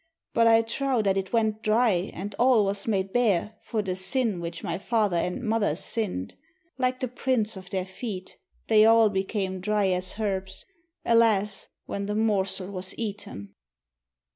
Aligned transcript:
But 0.33 0.47
I 0.47 0.63
trow 0.63 1.03
that 1.03 1.15
it 1.15 1.31
went 1.31 1.61
dry 1.61 2.09
And 2.11 2.33
all 2.39 2.65
was 2.65 2.87
made 2.87 3.13
bare, 3.13 3.53
for 3.61 3.83
the 3.83 3.95
sin 3.95 4.39
Which 4.39 4.63
my 4.63 4.79
father 4.79 5.15
and 5.17 5.43
mother 5.43 5.75
sinned. 5.75 6.33
Like 6.79 7.01
the 7.01 7.07
prints 7.07 7.55
of 7.55 7.69
their 7.69 7.85
feet, 7.85 8.39
They 8.67 8.83
all 8.83 9.09
became 9.11 9.59
dry 9.59 9.89
as 9.89 10.15
herbs, 10.19 10.65
Alas, 11.05 11.69
when 11.85 12.07
the 12.07 12.15
morsel 12.15 12.71
was 12.71 12.97
eaten. 12.97 13.53